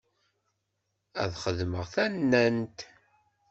Ad 1.21 1.31
xedmeɣ 1.43 1.83
tannant. 1.93 2.79